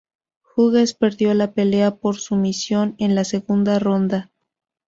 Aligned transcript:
Hughes 0.55 0.95
perdió 0.95 1.31
la 1.35 1.51
pelea 1.51 1.95
por 1.97 2.15
sumisión 2.17 2.95
en 2.97 3.13
la 3.13 3.23
segunda 3.23 3.77
ronda. 3.77 4.31